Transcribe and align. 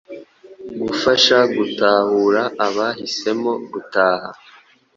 gufasha 0.81 1.37
gutahura 1.57 2.41
abahisemo 2.67 3.51
gutaha 3.71 4.29